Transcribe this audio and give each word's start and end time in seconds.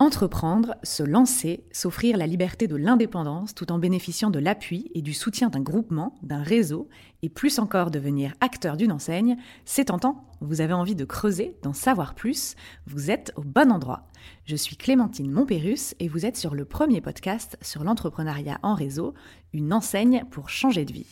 Entreprendre, 0.00 0.76
se 0.84 1.02
lancer, 1.02 1.64
s'offrir 1.72 2.16
la 2.16 2.28
liberté 2.28 2.68
de 2.68 2.76
l'indépendance 2.76 3.52
tout 3.52 3.72
en 3.72 3.80
bénéficiant 3.80 4.30
de 4.30 4.38
l'appui 4.38 4.92
et 4.94 5.02
du 5.02 5.12
soutien 5.12 5.48
d'un 5.48 5.60
groupement, 5.60 6.14
d'un 6.22 6.40
réseau, 6.40 6.88
et 7.22 7.28
plus 7.28 7.58
encore 7.58 7.90
devenir 7.90 8.32
acteur 8.40 8.76
d'une 8.76 8.92
enseigne, 8.92 9.36
c'est 9.64 9.86
tentant. 9.86 10.24
Vous 10.40 10.60
avez 10.60 10.72
envie 10.72 10.94
de 10.94 11.04
creuser, 11.04 11.56
d'en 11.64 11.72
savoir 11.72 12.14
plus, 12.14 12.54
vous 12.86 13.10
êtes 13.10 13.32
au 13.34 13.42
bon 13.42 13.72
endroit. 13.72 14.06
Je 14.44 14.54
suis 14.54 14.76
Clémentine 14.76 15.32
Montpérus 15.32 15.96
et 15.98 16.06
vous 16.06 16.24
êtes 16.24 16.36
sur 16.36 16.54
le 16.54 16.64
premier 16.64 17.00
podcast 17.00 17.58
sur 17.60 17.82
l'entrepreneuriat 17.82 18.60
en 18.62 18.74
réseau, 18.74 19.14
une 19.52 19.72
enseigne 19.72 20.22
pour 20.30 20.48
changer 20.48 20.84
de 20.84 20.92
vie. 20.92 21.06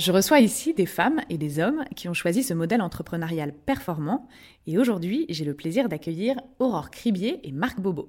Je 0.00 0.12
reçois 0.12 0.40
ici 0.40 0.72
des 0.72 0.86
femmes 0.86 1.20
et 1.28 1.36
des 1.36 1.58
hommes 1.58 1.84
qui 1.94 2.08
ont 2.08 2.14
choisi 2.14 2.42
ce 2.42 2.54
modèle 2.54 2.80
entrepreneurial 2.80 3.52
performant 3.52 4.28
et 4.66 4.78
aujourd'hui 4.78 5.26
j'ai 5.28 5.44
le 5.44 5.52
plaisir 5.52 5.90
d'accueillir 5.90 6.40
Aurore 6.58 6.90
Cribier 6.90 7.38
et 7.46 7.52
Marc 7.52 7.78
Bobo. 7.78 8.08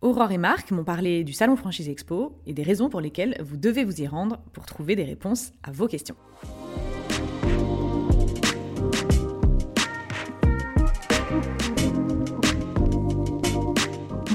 Aurore 0.00 0.32
et 0.32 0.38
Marc 0.38 0.70
m'ont 0.70 0.82
parlé 0.82 1.22
du 1.22 1.34
Salon 1.34 1.56
Franchise 1.56 1.90
Expo 1.90 2.40
et 2.46 2.54
des 2.54 2.62
raisons 2.62 2.88
pour 2.88 3.02
lesquelles 3.02 3.36
vous 3.44 3.58
devez 3.58 3.84
vous 3.84 4.00
y 4.00 4.06
rendre 4.06 4.38
pour 4.54 4.64
trouver 4.64 4.96
des 4.96 5.04
réponses 5.04 5.52
à 5.62 5.72
vos 5.72 5.88
questions. 5.88 6.16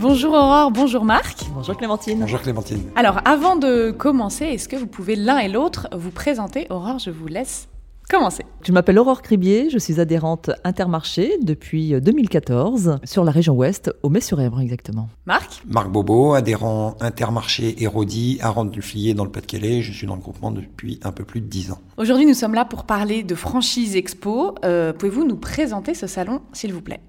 Bonjour 0.07 0.33
Aurore, 0.33 0.69
bonjour 0.69 1.03
Marc. 1.03 1.47
Bonjour 1.55 1.75
Clémentine. 1.75 2.19
Bonjour 2.19 2.39
Clémentine. 2.39 2.83
Alors 2.95 3.21
avant 3.25 3.55
de 3.55 3.89
commencer, 3.89 4.45
est-ce 4.45 4.69
que 4.69 4.75
vous 4.75 4.85
pouvez 4.85 5.15
l'un 5.15 5.39
et 5.39 5.47
l'autre 5.47 5.87
vous 5.97 6.11
présenter 6.11 6.67
Aurore, 6.69 6.99
je 6.99 7.09
vous 7.09 7.25
laisse 7.25 7.67
commencer. 8.07 8.45
Je 8.61 8.71
m'appelle 8.71 8.99
Aurore 8.99 9.23
Cribier, 9.23 9.71
je 9.71 9.79
suis 9.79 9.99
adhérente 9.99 10.51
Intermarché 10.63 11.39
depuis 11.41 11.99
2014 11.99 12.99
sur 13.03 13.23
la 13.23 13.31
région 13.31 13.55
ouest, 13.55 13.91
au 14.03 14.09
Metz-sur-Èvre 14.09 14.59
exactement. 14.59 15.09
Marc 15.25 15.63
Marc 15.67 15.89
Bobo, 15.89 16.35
adhérent 16.35 16.95
Intermarché 16.99 17.81
et 17.81 17.87
Rodi 17.87 18.37
à 18.41 18.51
Rente-du-Flier 18.51 19.15
dans 19.15 19.25
le 19.25 19.31
Pas-de-Calais. 19.31 19.81
Je 19.81 19.91
suis 19.91 20.05
dans 20.05 20.17
le 20.17 20.21
groupement 20.21 20.51
depuis 20.51 20.99
un 21.03 21.13
peu 21.13 21.23
plus 21.23 21.41
de 21.41 21.47
10 21.47 21.71
ans. 21.71 21.79
Aujourd'hui 21.97 22.27
nous 22.27 22.35
sommes 22.35 22.53
là 22.53 22.63
pour 22.63 22.83
parler 22.83 23.23
de 23.23 23.33
Franchise 23.33 23.95
Expo. 23.95 24.53
Euh, 24.65 24.93
Pouvez-vous 24.93 25.25
nous 25.25 25.37
présenter 25.37 25.95
ce 25.95 26.05
salon 26.05 26.41
s'il 26.53 26.73
vous 26.73 26.81
plaît? 26.81 27.01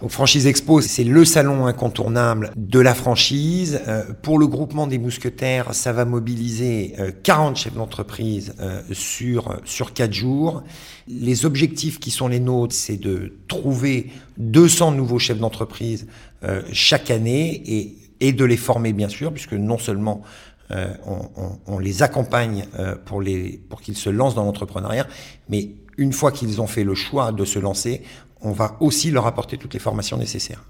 Donc 0.00 0.10
Franchise 0.10 0.46
Expo, 0.46 0.80
c'est 0.80 1.04
le 1.04 1.24
salon 1.24 1.66
incontournable 1.66 2.52
de 2.56 2.80
la 2.80 2.94
franchise. 2.94 3.80
Euh, 3.86 4.02
pour 4.22 4.38
le 4.38 4.46
groupement 4.46 4.86
des 4.86 4.98
mousquetaires, 4.98 5.72
ça 5.72 5.92
va 5.92 6.04
mobiliser 6.04 6.94
euh, 6.98 7.12
40 7.22 7.56
chefs 7.56 7.74
d'entreprise 7.74 8.54
euh, 8.60 8.82
sur, 8.92 9.60
sur 9.64 9.92
4 9.92 10.12
jours. 10.12 10.62
Les 11.06 11.46
objectifs 11.46 12.00
qui 12.00 12.10
sont 12.10 12.28
les 12.28 12.40
nôtres, 12.40 12.74
c'est 12.74 12.96
de 12.96 13.34
trouver 13.48 14.10
200 14.38 14.92
nouveaux 14.92 15.18
chefs 15.18 15.38
d'entreprise 15.38 16.06
euh, 16.42 16.62
chaque 16.72 17.10
année 17.10 17.62
et, 17.64 17.96
et 18.20 18.32
de 18.32 18.44
les 18.44 18.56
former 18.56 18.92
bien 18.92 19.08
sûr, 19.08 19.32
puisque 19.32 19.54
non 19.54 19.78
seulement 19.78 20.22
euh, 20.70 20.92
on, 21.06 21.58
on, 21.66 21.78
les 21.78 22.02
accompagne 22.02 22.64
euh, 22.78 22.96
pour, 23.04 23.20
les, 23.20 23.60
pour 23.68 23.82
qu'ils 23.82 23.96
se 23.96 24.08
lancent 24.08 24.34
dans 24.34 24.44
l'entrepreneuriat, 24.44 25.06
mais 25.48 25.70
une 25.98 26.12
fois 26.12 26.32
qu'ils 26.32 26.60
ont 26.60 26.66
fait 26.66 26.84
le 26.84 26.94
choix 26.94 27.32
de 27.32 27.44
se 27.44 27.58
lancer, 27.58 28.02
on 28.44 28.52
va 28.52 28.76
aussi 28.80 29.10
leur 29.10 29.26
apporter 29.26 29.58
toutes 29.58 29.74
les 29.74 29.80
formations 29.80 30.16
nécessaires. 30.16 30.62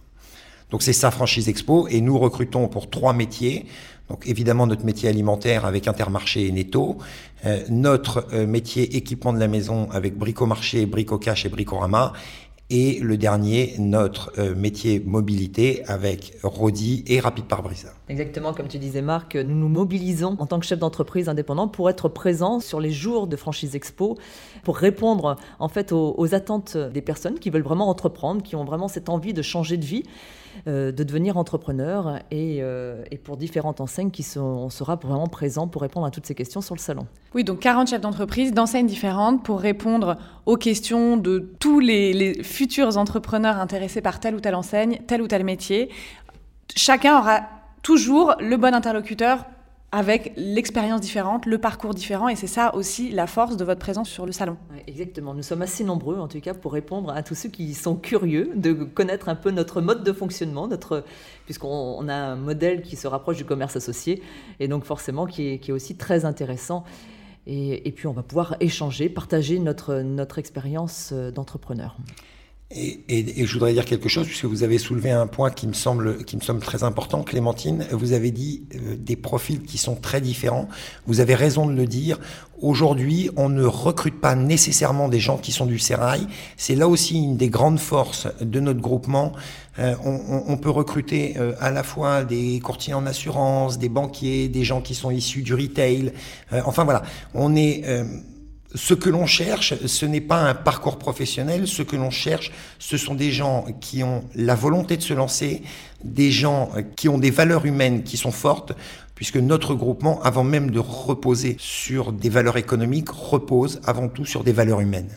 Donc 0.70 0.82
c'est 0.82 0.92
ça 0.92 1.10
Franchise 1.10 1.48
Expo 1.48 1.86
et 1.88 2.00
nous 2.00 2.18
recrutons 2.18 2.68
pour 2.68 2.88
trois 2.88 3.12
métiers. 3.12 3.66
Donc 4.08 4.26
évidemment 4.26 4.66
notre 4.66 4.84
métier 4.84 5.08
alimentaire 5.08 5.64
avec 5.64 5.88
Intermarché 5.88 6.46
et 6.46 6.52
Netto, 6.52 6.98
euh, 7.46 7.62
notre 7.68 8.26
euh, 8.32 8.46
métier 8.46 8.96
équipement 8.96 9.32
de 9.32 9.38
la 9.38 9.48
maison 9.48 9.88
avec 9.90 10.16
Bricomarché, 10.16 10.86
Bricocash 10.86 11.46
et 11.46 11.48
Bricorama 11.48 12.12
et 12.70 12.98
le 13.00 13.16
dernier, 13.16 13.74
notre 13.78 14.32
euh, 14.38 14.54
métier 14.54 15.00
mobilité 15.04 15.84
avec 15.86 16.34
Rodi 16.42 17.04
et 17.06 17.20
Rapide 17.20 17.44
Pare-Brise. 17.44 17.92
Exactement, 18.08 18.54
comme 18.54 18.68
tu 18.68 18.78
disais 18.78 19.02
Marc, 19.02 19.36
nous 19.36 19.54
nous 19.54 19.68
mobilisons 19.68 20.36
en 20.38 20.46
tant 20.46 20.58
que 20.58 20.66
chef 20.66 20.78
d'entreprise 20.78 21.28
indépendant 21.28 21.68
pour 21.68 21.90
être 21.90 22.08
présents 22.08 22.60
sur 22.60 22.80
les 22.80 22.90
jours 22.90 23.26
de 23.26 23.36
Franchise 23.36 23.76
Expo, 23.76 24.16
pour 24.62 24.78
répondre 24.78 25.36
en 25.58 25.68
fait 25.68 25.92
aux 25.92 26.34
attentes 26.34 26.76
des 26.76 27.02
personnes 27.02 27.38
qui 27.38 27.50
veulent 27.50 27.62
vraiment 27.62 27.88
entreprendre, 27.88 28.42
qui 28.42 28.56
ont 28.56 28.64
vraiment 28.64 28.88
cette 28.88 29.08
envie 29.08 29.34
de 29.34 29.42
changer 29.42 29.76
de 29.76 29.84
vie. 29.84 30.04
Euh, 30.66 30.92
de 30.92 31.04
devenir 31.04 31.36
entrepreneur 31.36 32.20
et, 32.30 32.58
euh, 32.60 33.02
et, 33.10 33.18
pour 33.18 33.36
différentes 33.36 33.80
enseignes 33.80 34.10
qui 34.10 34.22
sont, 34.22 34.40
on 34.40 34.70
sera 34.70 34.96
vraiment 34.96 35.26
présent 35.26 35.68
pour 35.68 35.82
répondre 35.82 36.06
à 36.06 36.10
toutes 36.10 36.26
ces 36.26 36.34
questions 36.34 36.60
sur 36.60 36.74
le 36.74 36.80
salon. 36.80 37.06
Oui, 37.34 37.44
donc 37.44 37.60
40 37.60 37.88
chefs 37.88 38.00
d'entreprise 38.00 38.52
d'enseignes 38.52 38.86
différentes 38.86 39.42
pour 39.42 39.60
répondre 39.60 40.16
aux 40.46 40.56
questions 40.56 41.16
de 41.16 41.50
tous 41.58 41.80
les, 41.80 42.12
les 42.12 42.42
futurs 42.42 42.96
entrepreneurs 42.96 43.58
intéressés 43.58 44.00
par 44.00 44.20
telle 44.20 44.34
ou 44.34 44.40
telle 44.40 44.54
enseigne, 44.54 45.00
tel 45.06 45.22
ou 45.22 45.26
tel 45.26 45.44
métier. 45.44 45.90
Chacun 46.76 47.18
aura 47.18 47.40
toujours 47.82 48.34
le 48.40 48.56
bon 48.56 48.74
interlocuteur 48.74 49.44
avec 49.94 50.32
l'expérience 50.36 51.00
différente, 51.00 51.46
le 51.46 51.56
parcours 51.56 51.94
différent, 51.94 52.28
et 52.28 52.34
c'est 52.34 52.48
ça 52.48 52.74
aussi 52.74 53.12
la 53.12 53.28
force 53.28 53.56
de 53.56 53.64
votre 53.64 53.78
présence 53.78 54.10
sur 54.10 54.26
le 54.26 54.32
salon. 54.32 54.56
Exactement, 54.88 55.34
nous 55.34 55.44
sommes 55.44 55.62
assez 55.62 55.84
nombreux 55.84 56.18
en 56.18 56.26
tout 56.26 56.40
cas 56.40 56.52
pour 56.52 56.72
répondre 56.72 57.10
à 57.10 57.22
tous 57.22 57.36
ceux 57.36 57.48
qui 57.48 57.74
sont 57.74 57.94
curieux 57.94 58.50
de 58.56 58.72
connaître 58.72 59.28
un 59.28 59.36
peu 59.36 59.52
notre 59.52 59.80
mode 59.80 60.02
de 60.02 60.12
fonctionnement, 60.12 60.66
notre, 60.66 61.04
puisqu'on 61.44 62.08
a 62.08 62.14
un 62.14 62.34
modèle 62.34 62.82
qui 62.82 62.96
se 62.96 63.06
rapproche 63.06 63.36
du 63.36 63.44
commerce 63.44 63.76
associé, 63.76 64.20
et 64.58 64.66
donc 64.66 64.82
forcément 64.84 65.26
qui 65.26 65.60
est, 65.64 65.70
aussi 65.70 65.96
très 65.96 66.24
intéressant. 66.24 66.82
Et, 67.46 67.86
et, 67.86 67.92
puis 67.92 68.08
on 68.08 68.12
va 68.12 68.24
pouvoir 68.24 68.56
échanger, 68.58 69.08
partager 69.08 69.60
notre, 69.60 70.00
notre 70.00 70.38
expérience 70.40 71.12
d'entrepreneur. 71.12 71.96
Et, 72.76 73.04
et, 73.08 73.40
et, 73.40 73.46
je 73.46 73.52
voudrais 73.52 73.72
dire 73.72 73.84
quelque 73.84 74.08
chose, 74.08 74.26
puisque 74.26 74.46
vous 74.46 74.64
avez 74.64 74.78
soulevé 74.78 75.10
un 75.10 75.28
point 75.28 75.50
qui 75.50 75.68
me 75.68 75.72
semble, 75.72 76.24
qui 76.24 76.36
me 76.36 76.40
semble 76.40 76.60
très 76.60 76.82
important, 76.82 77.22
Clémentine. 77.22 77.86
Vous 77.92 78.12
avez 78.12 78.32
dit 78.32 78.64
euh, 78.74 78.96
des 78.98 79.16
profils 79.16 79.62
qui 79.62 79.78
sont 79.78 79.94
très 79.94 80.20
différents. 80.20 80.68
Vous 81.06 81.20
avez 81.20 81.34
raison 81.34 81.66
de 81.66 81.72
le 81.72 81.86
dire. 81.86 82.18
Aujourd'hui, 82.60 83.30
on 83.36 83.48
ne 83.48 83.64
recrute 83.64 84.20
pas 84.20 84.34
nécessairement 84.34 85.08
des 85.08 85.20
gens 85.20 85.36
qui 85.36 85.52
sont 85.52 85.66
du 85.66 85.78
sérail. 85.78 86.26
C'est 86.56 86.74
là 86.74 86.88
aussi 86.88 87.16
une 87.22 87.36
des 87.36 87.48
grandes 87.48 87.78
forces 87.78 88.26
de 88.40 88.58
notre 88.58 88.80
groupement. 88.80 89.32
Euh, 89.78 89.94
on, 90.04 90.44
on, 90.46 90.56
peut 90.56 90.70
recruter 90.70 91.34
euh, 91.36 91.52
à 91.60 91.70
la 91.70 91.82
fois 91.82 92.22
des 92.22 92.60
courtiers 92.60 92.94
en 92.94 93.06
assurance, 93.06 93.78
des 93.78 93.88
banquiers, 93.88 94.48
des 94.48 94.62
gens 94.62 94.80
qui 94.80 94.94
sont 94.94 95.10
issus 95.10 95.42
du 95.42 95.52
retail. 95.52 96.12
Euh, 96.52 96.62
enfin 96.64 96.84
voilà, 96.84 97.02
on 97.34 97.56
est 97.56 97.82
ce 98.74 98.94
que 98.94 99.08
l'on 99.08 99.26
cherche, 99.26 99.74
ce 99.86 100.04
n'est 100.04 100.20
pas 100.20 100.40
un 100.40 100.54
parcours 100.54 100.98
professionnel, 100.98 101.68
ce 101.68 101.82
que 101.82 101.96
l'on 101.96 102.10
cherche, 102.10 102.50
ce 102.78 102.96
sont 102.96 103.14
des 103.14 103.30
gens 103.30 103.66
qui 103.80 104.02
ont 104.02 104.24
la 104.34 104.54
volonté 104.54 104.96
de 104.96 105.02
se 105.02 105.14
lancer, 105.14 105.62
des 106.02 106.30
gens 106.30 106.70
qui 106.96 107.08
ont 107.08 107.18
des 107.18 107.30
valeurs 107.30 107.66
humaines 107.66 108.02
qui 108.02 108.16
sont 108.16 108.32
fortes, 108.32 108.72
puisque 109.14 109.36
notre 109.36 109.74
groupement, 109.74 110.20
avant 110.22 110.44
même 110.44 110.70
de 110.70 110.80
reposer 110.80 111.56
sur 111.58 112.12
des 112.12 112.28
valeurs 112.28 112.56
économiques, 112.56 113.10
repose 113.10 113.80
avant 113.84 114.08
tout 114.08 114.24
sur 114.24 114.42
des 114.42 114.52
valeurs 114.52 114.80
humaines. 114.80 115.10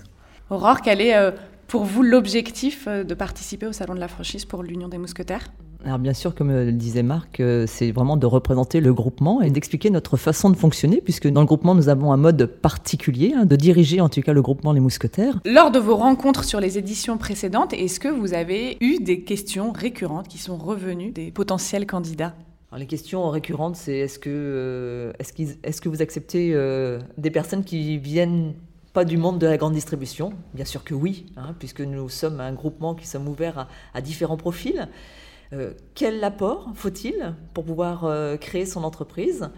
Aurore, 0.50 0.82
quel 0.82 1.02
est 1.02 1.16
euh, 1.16 1.32
pour 1.68 1.84
vous 1.84 2.04
l'objectif 2.04 2.86
euh, 2.88 3.04
de 3.04 3.14
participer 3.16 3.66
au 3.66 3.74
Salon 3.74 3.96
de 3.96 4.00
la 4.00 4.08
franchise 4.08 4.46
pour 4.46 4.64
l'Union 4.64 4.88
des 4.88 5.00
mousquetaires? 5.00 5.50
Alors 5.86 6.00
bien 6.00 6.14
sûr, 6.14 6.34
comme 6.34 6.52
le 6.52 6.72
disait 6.72 7.04
Marc, 7.04 7.42
c'est 7.68 7.92
vraiment 7.92 8.18
de 8.18 8.26
représenter 8.26 8.82
le 8.82 8.94
groupement 8.94 9.42
et 9.42 9.50
d'expliquer 9.50 9.90
notre 9.90 10.18
façon 10.18 10.50
de 10.50 10.56
fonctionner, 10.56 11.02
puisque 11.02 11.28
dans 11.28 11.42
le 11.42 11.48
groupement, 11.48 11.76
nous 11.76 11.88
avons 11.88 12.12
un 12.12 12.18
mode 12.18 12.46
particulier 12.46 13.34
hein, 13.36 13.46
de 13.46 13.56
diriger 13.56 14.02
en 14.02 14.10
tout 14.10 14.22
cas 14.22 14.34
le 14.34 14.42
groupement 14.42 14.74
Les 14.74 14.80
Mousquetaires. 14.80 15.40
Lors 15.46 15.72
de 15.72 15.80
vos 15.80 15.96
rencontres 15.96 16.44
sur 16.44 16.60
les 16.60 16.78
éditions 16.78 17.18
précédentes, 17.18 17.74
est-ce 17.74 18.00
que 18.00 18.08
vous 18.08 18.34
avez 18.34 18.78
eu 18.82 18.98
des 19.00 19.22
questions 19.22 19.72
récurrentes 19.72 20.28
qui 20.28 20.40
sont 20.40 20.58
revenues 20.58 21.12
des 21.12 21.32
potentiels 21.32 21.86
candidats? 21.86 22.34
Alors, 22.72 22.80
les 22.80 22.88
questions 22.88 23.30
récurrentes, 23.30 23.78
c'est 23.78 23.98
est-ce 23.98 24.20
que, 24.20 24.30
euh, 24.30 25.14
est 25.20 25.24
-ce 25.24 25.56
est 25.64 25.72
-ce 25.72 25.80
que 25.80 25.90
vous 25.90 26.02
acceptez 26.02 26.52
euh, 26.54 27.00
des 27.18 27.32
personnes 27.32 27.64
qui 27.64 27.98
viennent 27.98 28.56
pas 28.92 29.06
du 29.06 29.18
monde 29.18 29.40
de 29.40 29.48
la 29.48 29.58
grande 29.58 29.74
distribution? 29.74 30.34
Bien 30.54 30.66
sûr 30.66 30.84
que 30.84 30.94
oui, 30.94 31.28
hein, 31.38 31.56
puisque 31.60 31.82
nous 31.82 32.10
sommes 32.10 32.42
un 32.42 32.52
groupement 32.52 32.94
qui 32.94 33.08
sommes 33.08 33.28
ouverts 33.30 33.60
à, 33.60 33.68
à 33.94 34.02
différents 34.02 34.38
profils. 34.38 34.90
Euh, 35.54 35.74
quel 35.96 36.24
apport 36.24 36.70
faut-il 36.76 37.36
pour 37.54 37.64
pouvoir 37.64 38.04
euh, 38.04 38.38
créer 38.38 38.66
son 38.66 38.84
entreprise? 38.84 39.50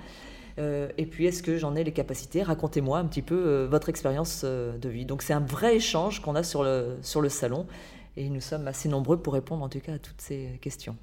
Euh, 0.59 0.89
Et 0.97 1.06
puis, 1.06 1.25
est-ce 1.25 1.41
que 1.41 1.57
j'en 1.57 1.75
ai 1.75 1.83
les 1.83 1.94
capacités? 1.94 2.44
Racontez-moi 2.44 3.00
un 3.00 3.06
petit 3.06 3.21
peu 3.21 3.36
euh, 3.36 3.68
votre 3.69 3.89
expérience 3.89 4.41
euh, 4.44 4.77
de 4.77 4.89
vie. 4.89 5.06
Donc, 5.06 5.21
c'est 5.21 5.33
un 5.33 5.39
vrai 5.39 5.77
échange 5.77 6.21
qu'on 6.21 6.36
a 6.36 6.44
sur 6.44 6.63
le, 6.63 6.97
sur 7.01 7.21
le 7.21 7.30
salon. 7.30 7.65
Et 8.18 8.30
nous 8.30 8.41
sommes 8.41 8.68
assez 8.68 8.89
nombreux 8.89 9.18
pour 9.18 9.33
répondre 9.33 9.63
en 9.63 9.69
tout 9.69 9.80
cas 9.80 9.94
à 9.94 10.00
toutes 10.00 10.19
ces 10.19 10.59
questions. 10.62 10.95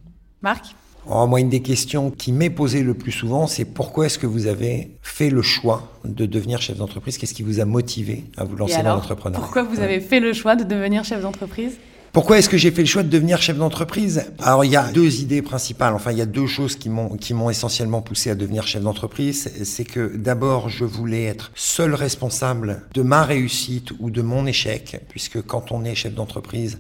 Marc? 0.43 0.77
Oh, 1.09 1.27
moi, 1.27 1.41
une 1.41 1.49
des 1.49 1.63
questions 1.63 2.11
qui 2.11 2.33
m'est 2.33 2.51
posée 2.51 2.83
le 2.83 2.93
plus 2.93 3.13
souvent, 3.13 3.47
c'est 3.47 3.65
pourquoi 3.65 4.07
est-ce 4.07 4.19
que 4.19 4.27
vous 4.27 4.49
avez 4.49 4.91
fait 5.03 5.31
le 5.31 5.41
choix 5.41 5.89
de 6.05 6.27
devenir 6.27 6.61
chef 6.61 6.77
d'entreprise? 6.77 7.17
Qu'est-ce 7.17 7.33
qui 7.33 7.45
vous 7.45 7.61
a 7.61 7.65
motivé 7.65 8.25
à 8.37 8.45
vous 8.45 8.57
lancer 8.57 8.75
alors, 8.75 8.97
dans 8.97 9.01
l'entrepreneuriat? 9.01 9.43
Pourquoi 9.43 9.63
vous 9.63 9.81
avez 9.81 10.01
fait 10.01 10.21
le 10.21 10.33
choix 10.33 10.57
de 10.57 10.65
devenir 10.65 11.05
chef 11.05 11.23
d'entreprise? 11.23 11.79
Pourquoi 12.17 12.39
est-ce 12.39 12.49
que 12.49 12.57
j'ai 12.57 12.71
fait 12.71 12.81
le 12.81 12.87
choix 12.87 13.03
de 13.03 13.11
devenir 13.11 13.43
chef 13.43 13.59
d'entreprise? 13.59 14.25
Alors 14.39 14.65
il 14.65 14.71
y 14.71 14.77
a 14.77 14.91
deux 14.91 15.21
idées 15.21 15.43
principales, 15.43 15.93
enfin 15.93 16.13
il 16.13 16.17
y 16.17 16.23
a 16.23 16.27
deux 16.27 16.47
choses 16.47 16.75
qui 16.75 16.89
m'ont 16.89 17.11
qui 17.19 17.35
m'ont 17.35 17.51
essentiellement 17.51 18.01
poussé 18.01 18.31
à 18.31 18.35
devenir 18.35 18.67
chef 18.67 18.83
d'entreprise. 18.83 19.53
C'est 19.65 19.85
que 19.85 20.17
d'abord 20.17 20.71
je 20.71 20.87
voulais 20.87 21.25
être 21.25 21.53
seul 21.55 21.93
responsable 21.93 22.85
de 22.95 23.03
ma 23.03 23.23
réussite 23.23 23.91
ou 23.99 24.09
de 24.09 24.23
mon 24.23 24.47
échec, 24.47 24.99
puisque 25.11 25.43
quand 25.43 25.73
on 25.73 25.85
est 25.85 25.95
chef 25.95 26.15
d'entreprise, 26.15 26.79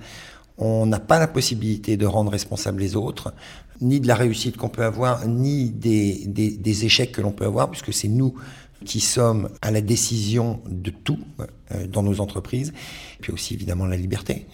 on 0.56 0.86
n'a 0.86 1.00
pas 1.00 1.18
la 1.18 1.28
possibilité 1.28 1.98
de 1.98 2.06
rendre 2.06 2.32
responsables 2.32 2.80
les 2.80 2.96
autres, 2.96 3.34
ni 3.82 4.00
de 4.00 4.08
la 4.08 4.14
réussite 4.14 4.56
qu'on 4.56 4.70
peut 4.70 4.84
avoir, 4.84 5.26
ni 5.26 5.68
des, 5.68 6.24
des, 6.28 6.52
des 6.52 6.84
échecs 6.86 7.12
que 7.12 7.20
l'on 7.20 7.32
peut 7.32 7.44
avoir, 7.44 7.70
puisque 7.70 7.92
c'est 7.92 8.08
nous 8.08 8.34
qui 8.86 9.00
sommes 9.00 9.50
à 9.60 9.70
la 9.70 9.82
décision 9.82 10.62
de 10.66 10.90
tout 10.90 11.18
euh, 11.40 11.86
dans 11.86 12.02
nos 12.02 12.20
entreprises, 12.22 12.72
puis 13.20 13.32
aussi 13.32 13.52
évidemment 13.52 13.84
la 13.84 13.98
liberté. 13.98 14.46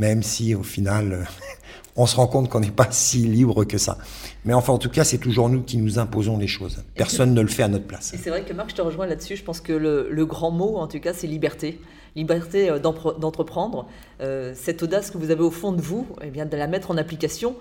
Même 0.00 0.22
si 0.22 0.54
au 0.54 0.62
final 0.62 1.28
on 1.96 2.06
se 2.06 2.16
rend 2.16 2.26
compte 2.26 2.48
qu'on 2.48 2.60
n'est 2.60 2.70
pas 2.70 2.88
si 2.90 3.18
libre 3.18 3.64
que 3.64 3.76
ça. 3.76 3.98
Mais 4.44 4.54
enfin, 4.54 4.72
en 4.72 4.78
tout 4.78 4.88
cas, 4.88 5.04
c'est 5.04 5.18
toujours 5.18 5.50
nous 5.50 5.62
qui 5.62 5.76
nous 5.76 5.98
imposons 5.98 6.38
les 6.38 6.46
choses. 6.46 6.82
Personne 6.94 7.34
ne 7.34 7.40
le 7.42 7.48
fait 7.48 7.62
à 7.62 7.68
notre 7.68 7.86
place. 7.86 8.14
Et 8.14 8.16
c'est 8.16 8.30
vrai 8.30 8.42
que 8.42 8.54
Marc, 8.54 8.70
je 8.70 8.76
te 8.76 8.82
rejoins 8.82 9.06
là-dessus. 9.06 9.36
Je 9.36 9.44
pense 9.44 9.60
que 9.60 9.74
le, 9.74 10.24
grand 10.24 10.50
mot, 10.50 10.78
en 10.78 10.88
tout 10.88 10.98
cas, 11.00 11.12
c'est 11.12 11.26
liberté. 11.26 11.78
Liberté 12.16 12.70
euh, 12.70 12.78
d'entreprendre. 12.78 13.86
Euh, 14.20 14.52
cette 14.56 14.82
audace 14.82 15.10
que 15.10 15.18
vous 15.18 15.30
avez 15.30 15.42
au 15.42 15.50
fond 15.50 15.72
de 15.72 15.82
vous, 15.82 16.06
eh 16.22 16.30
bien, 16.30 16.46
de 16.46 16.56
la 16.56 16.66
mettre 16.66 16.90
en 16.90 16.96
application 16.96 17.54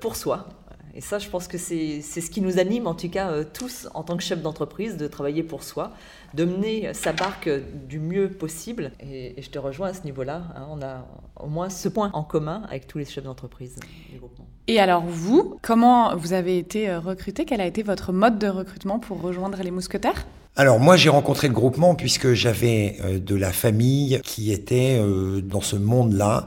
pour 0.00 0.16
soi. 0.16 0.48
Et 0.94 1.00
ça, 1.00 1.18
je 1.18 1.28
pense 1.28 1.46
que 1.46 1.58
c'est 1.58 2.00
ce 2.00 2.30
qui 2.30 2.40
nous 2.40 2.58
anime, 2.58 2.86
en 2.86 2.94
tout 2.94 3.08
cas 3.08 3.30
euh, 3.30 3.44
tous, 3.44 3.88
en 3.94 4.02
tant 4.02 4.16
que 4.16 4.22
chef 4.22 4.42
d'entreprise, 4.42 4.96
de 4.96 5.06
travailler 5.06 5.42
pour 5.42 5.62
soi, 5.62 5.92
de 6.34 6.44
mener 6.44 6.92
sa 6.94 7.12
barque 7.12 7.48
du 7.88 8.00
mieux 8.00 8.28
possible. 8.28 8.92
Et, 9.00 9.40
je 9.40 9.50
te 9.50 9.58
rejoins 9.58 9.88
à 9.88 9.94
ce 9.94 10.02
niveau-là. 10.04 10.42
Hein. 10.56 10.66
on 10.70 10.82
a 10.82 11.06
au 11.40 11.46
moins 11.46 11.70
ce 11.70 11.88
point 11.88 12.10
en 12.12 12.22
commun 12.22 12.62
avec 12.68 12.86
tous 12.86 12.98
les 12.98 13.04
chefs 13.04 13.24
d'entreprise 13.24 13.76
du 14.12 14.18
groupement. 14.18 14.46
Et 14.66 14.78
alors 14.78 15.02
vous, 15.04 15.58
comment 15.62 16.14
vous 16.16 16.32
avez 16.32 16.58
été 16.58 16.88
euh, 16.88 17.00
recruté? 17.00 17.44
Quel 17.44 17.60
a 17.60 17.66
été 17.66 17.82
votre 17.82 18.12
mode 18.12 18.38
de 18.38 18.48
recrutement 18.48 18.98
pour 18.98 19.20
rejoindre 19.20 19.58
les 19.62 19.70
mousquetaires? 19.70 20.26
Alors 20.56 20.80
moi 20.80 20.96
j'ai 20.96 21.08
rencontré 21.08 21.48
le 21.48 21.54
groupement 21.54 21.94
puisque 21.94 22.32
j'avais 22.32 22.96
euh, 23.02 23.18
de 23.18 23.34
la 23.34 23.52
famille 23.52 24.20
qui 24.24 24.52
était 24.52 25.00
dans 25.42 25.60
ce 25.60 25.76
monde-là, 25.76 26.46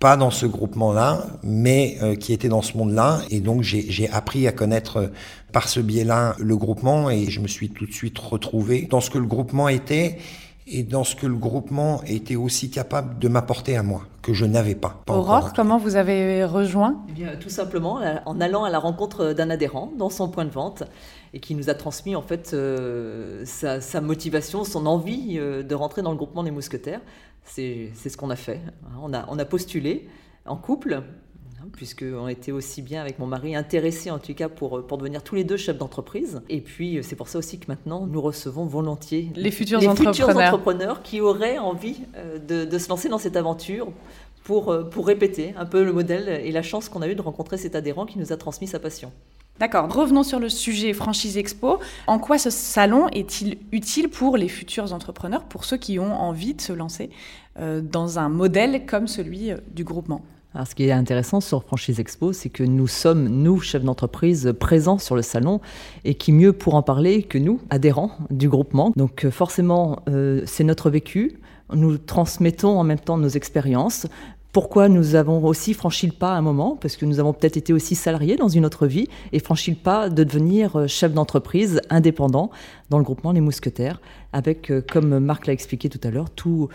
pas 0.00 0.16
dans 0.16 0.30
ce 0.30 0.46
groupement-là, 0.46 1.26
mais 1.42 1.98
euh, 2.02 2.16
qui 2.16 2.32
était 2.32 2.48
dans 2.48 2.62
ce 2.62 2.76
monde-là. 2.76 3.20
Et 3.30 3.40
donc 3.40 3.62
j'ai 3.62 4.08
appris 4.10 4.48
à 4.48 4.52
connaître 4.52 4.96
euh, 4.96 5.06
par 5.52 5.68
ce 5.68 5.78
biais-là 5.78 6.34
le 6.38 6.56
groupement 6.56 7.10
et 7.10 7.26
je 7.26 7.40
me 7.40 7.46
suis 7.46 7.68
tout 7.68 7.86
de 7.86 7.92
suite 7.92 8.18
retrouvé 8.18 8.88
dans 8.90 9.00
ce 9.00 9.10
que 9.10 9.18
le 9.18 9.26
groupement 9.26 9.68
était 9.68 10.18
et 10.66 10.84
dans 10.84 11.04
ce 11.04 11.14
que 11.16 11.26
le 11.26 11.34
groupement 11.34 12.02
était 12.06 12.36
aussi 12.36 12.70
capable 12.70 13.18
de 13.18 13.28
m'apporter 13.28 13.76
à 13.76 13.82
moi, 13.82 14.02
que 14.22 14.32
je 14.32 14.46
n'avais 14.46 14.74
pas. 14.74 15.02
Aurore, 15.08 15.52
comment 15.52 15.78
vous 15.78 15.96
avez 15.96 16.44
rejoint? 16.44 17.02
Eh 17.08 17.12
bien, 17.12 17.36
Tout 17.38 17.48
simplement 17.48 18.00
en 18.24 18.40
allant 18.40 18.64
à 18.64 18.70
la 18.70 18.78
rencontre 18.78 19.32
d'un 19.32 19.50
adhérent 19.50 19.92
dans 19.98 20.10
son 20.10 20.28
point 20.28 20.44
de 20.44 20.50
vente 20.50 20.84
et 21.32 21.40
qui 21.40 21.54
nous 21.54 21.70
a 21.70 21.74
transmis 21.74 22.16
en 22.16 22.22
fait 22.22 22.52
euh, 22.52 23.44
sa, 23.44 23.80
sa, 23.80 24.00
motivation, 24.00 24.64
son 24.64 24.86
envie 24.86 25.38
de 25.38 25.74
rentrer 25.74 26.02
dans 26.02 26.10
le 26.10 26.16
groupement 26.16 26.42
des 26.42 26.50
mousquetaires. 26.50 27.00
C'est 27.44 27.92
ce 27.94 28.16
qu'on 28.16 28.30
a 28.30 28.36
fait. 28.36 28.60
On 29.02 29.12
a, 29.12 29.26
on 29.28 29.38
a 29.38 29.44
postulé 29.44 30.08
en 30.46 30.56
couple, 30.56 30.94
hein, 30.94 31.66
puisqu'on 31.72 32.28
était 32.28 32.52
aussi 32.52 32.82
bien 32.82 33.00
avec 33.00 33.18
mon 33.18 33.26
mari 33.26 33.54
intéressés 33.54 34.10
en 34.10 34.18
tout 34.18 34.34
cas 34.34 34.48
pour, 34.48 34.86
pour 34.86 34.98
devenir 34.98 35.22
tous 35.22 35.34
les 35.34 35.44
deux 35.44 35.56
chefs 35.56 35.78
d'entreprise. 35.78 36.42
Et 36.48 36.60
puis 36.60 37.00
c'est 37.02 37.16
pour 37.16 37.28
ça 37.28 37.38
aussi 37.38 37.58
que 37.58 37.66
maintenant 37.68 38.06
nous 38.06 38.20
recevons 38.20 38.66
volontiers 38.66 39.30
les 39.34 39.50
futurs, 39.50 39.80
entrepreneurs. 39.86 41.02
qui 41.02 41.20
auraient 41.20 41.58
envie 41.58 42.02
euh, 42.16 42.38
de, 42.38 42.64
de, 42.64 42.78
se 42.78 42.88
lancer 42.88 43.08
dans 43.08 43.18
cette 43.18 43.36
aventure 43.36 43.92
pour, 44.44 44.70
euh, 44.70 44.84
pour 44.84 45.06
répéter 45.06 45.54
un 45.56 45.66
peu 45.66 45.84
le 45.84 45.92
modèle 45.92 46.28
et 46.28 46.52
la 46.52 46.62
chance 46.62 46.88
qu'on 46.88 47.02
a 47.02 47.08
eu 47.08 47.14
de 47.14 47.22
rencontrer 47.22 47.56
cet 47.56 47.74
adhérent 47.74 48.06
qui 48.06 48.18
nous 48.18 48.32
a 48.32 48.36
transmis 48.36 48.66
sa 48.66 48.78
passion. 48.78 49.12
D'accord. 49.60 49.92
Revenons 49.92 50.22
sur 50.22 50.40
le 50.40 50.48
sujet 50.48 50.94
Franchise 50.94 51.36
Expo. 51.36 51.80
En 52.06 52.18
quoi 52.18 52.38
ce 52.38 52.48
salon 52.48 53.08
est-il 53.12 53.58
utile 53.72 54.08
pour 54.08 54.38
les 54.38 54.48
futurs 54.48 54.94
entrepreneurs, 54.94 55.44
pour 55.44 55.66
ceux 55.66 55.76
qui 55.76 55.98
ont 55.98 56.14
envie 56.14 56.54
de 56.54 56.62
se 56.62 56.72
lancer 56.72 57.10
euh, 57.58 57.82
dans 57.82 58.18
un 58.18 58.30
modèle 58.30 58.86
comme 58.86 59.06
celui 59.06 59.50
euh, 59.50 59.58
du 59.74 59.84
groupement? 59.84 60.22
Ce 60.64 60.74
qui 60.74 60.84
est 60.84 60.92
intéressant 60.92 61.42
sur 61.42 61.62
Franchise 61.62 62.00
Expo, 62.00 62.32
c'est 62.32 62.48
que 62.48 62.64
nous 62.64 62.86
sommes, 62.86 63.28
nous, 63.28 63.60
chefs 63.60 63.84
d'entreprise, 63.84 64.50
présents 64.58 64.96
sur 64.96 65.14
le 65.14 65.20
salon 65.20 65.60
et 66.04 66.14
qui 66.14 66.32
mieux 66.32 66.54
pour 66.54 66.74
en 66.74 66.82
parler 66.82 67.22
que 67.22 67.36
nous, 67.36 67.60
adhérents 67.68 68.12
du 68.30 68.48
groupement. 68.48 68.94
Donc, 68.96 69.26
euh, 69.26 69.30
forcément, 69.30 70.02
c'est 70.46 70.64
notre 70.64 70.88
vécu. 70.88 71.38
Nous 71.72 71.98
transmettons 71.98 72.80
en 72.80 72.82
même 72.82 72.98
temps 72.98 73.18
nos 73.18 73.28
expériences, 73.28 74.06
pourquoi 74.52 74.88
nous 74.88 75.14
avons 75.14 75.44
aussi 75.44 75.74
franchi 75.74 76.06
le 76.06 76.12
pas 76.12 76.32
à 76.32 76.36
un 76.36 76.40
moment, 76.40 76.76
parce 76.80 76.96
que 76.96 77.04
nous 77.04 77.20
avons 77.20 77.32
peut-être 77.32 77.56
été 77.56 77.72
aussi 77.72 77.94
salariés 77.94 78.36
dans 78.36 78.48
une 78.48 78.66
autre 78.66 78.86
vie, 78.86 79.06
et 79.32 79.38
franchi 79.38 79.70
le 79.70 79.76
pas 79.76 80.08
de 80.08 80.24
devenir 80.24 80.76
euh, 80.76 80.86
chef 80.86 81.12
d'entreprise 81.12 81.80
indépendant 81.88 82.50
dans 82.90 82.98
le 82.98 83.04
groupement 83.04 83.32
Les 83.32 83.40
Mousquetaires, 83.40 84.00
avec, 84.32 84.70
euh, 84.70 84.82
comme 84.88 85.20
Marc 85.20 85.46
l'a 85.46 85.52
expliqué 85.52 85.88
tout 85.88 86.00
à 86.02 86.10
l'heure, 86.10 86.30
tout, 86.30 86.68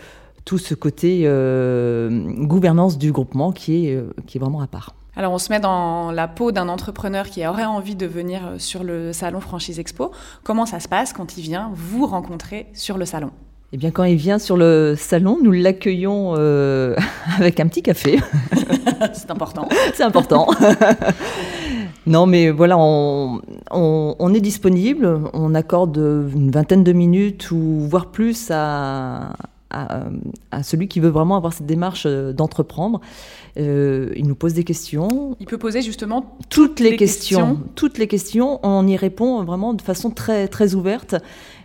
tout 0.44 0.58
ce 0.58 0.74
côté 0.74 1.22
euh, 1.24 2.24
gouvernance 2.38 2.96
du 2.96 3.12
groupement 3.12 3.52
qui 3.52 3.88
est, 3.88 4.02
qui 4.26 4.38
est 4.38 4.40
vraiment 4.40 4.60
à 4.60 4.66
part. 4.66 4.94
Alors 5.14 5.32
on 5.32 5.38
se 5.38 5.50
met 5.50 5.60
dans 5.60 6.12
la 6.12 6.28
peau 6.28 6.52
d'un 6.52 6.68
entrepreneur 6.68 7.26
qui 7.26 7.46
aurait 7.46 7.64
envie 7.64 7.96
de 7.96 8.06
venir 8.06 8.52
sur 8.58 8.84
le 8.84 9.14
salon 9.14 9.40
Franchise 9.40 9.78
Expo. 9.78 10.12
Comment 10.44 10.66
ça 10.66 10.78
se 10.78 10.88
passe 10.88 11.14
quand 11.14 11.38
il 11.38 11.42
vient 11.42 11.70
vous 11.74 12.06
rencontrer 12.06 12.66
sur 12.74 12.98
le 12.98 13.06
salon? 13.06 13.30
Eh 13.76 13.78
bien, 13.78 13.90
quand 13.90 14.04
il 14.04 14.16
vient 14.16 14.38
sur 14.38 14.56
le 14.56 14.94
salon, 14.96 15.36
nous 15.42 15.52
l'accueillons 15.52 16.32
euh, 16.38 16.96
avec 17.36 17.60
un 17.60 17.66
petit 17.66 17.82
café. 17.82 18.18
C'est 19.12 19.30
important. 19.30 19.68
C'est 19.92 20.02
important. 20.02 20.46
non, 22.06 22.24
mais 22.24 22.48
voilà, 22.48 22.78
on, 22.78 24.34
est 24.34 24.40
disponible. 24.40 25.20
On 25.34 25.54
accorde 25.54 25.98
une 25.98 26.50
vingtaine 26.50 26.84
de 26.84 26.92
minutes 26.94 27.50
ou 27.50 27.86
voire 27.86 28.06
plus 28.06 28.50
à, 28.50 29.34
à, 30.50 30.62
celui 30.62 30.88
qui 30.88 31.00
veut 31.00 31.08
vraiment 31.08 31.36
avoir 31.36 31.52
cette 31.52 31.66
démarche 31.66 32.04
euh, 32.06 32.32
d'entreprendre. 32.32 33.00
Euh, 33.58 34.12
il 34.16 34.26
nous 34.26 34.34
pose 34.34 34.54
des 34.54 34.64
questions. 34.64 35.36
Il 35.40 35.46
peut 35.46 35.58
poser 35.58 35.82
justement 35.82 36.36
toutes, 36.48 36.80
les, 36.80 36.96
questions. 36.96 37.60
Toutes 37.74 37.98
les 37.98 38.06
questions, 38.06 38.60
on 38.62 38.86
y 38.86 38.96
répond 38.96 39.42
vraiment 39.44 39.74
de 39.74 39.82
façon 39.82 40.10
très, 40.10 40.48
très 40.48 40.74
ouverte 40.74 41.14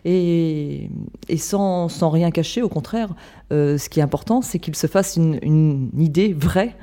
et, 0.05 0.89
et 1.29 1.37
sans, 1.37 1.89
sans, 1.89 2.09
rien 2.09 2.31
cacher. 2.31 2.61
Au 2.61 2.69
contraire, 2.69 3.09
euh, 3.51 3.77
ce 3.77 3.89
qui 3.89 3.99
est 3.99 4.03
important, 4.03 4.41
c'est 4.41 4.59
qu'il 4.59 4.75
se 4.75 4.87
fasse 4.87 5.15
une, 5.15 5.39
une 5.41 5.89
idée 5.97 6.33
vraie 6.33 6.75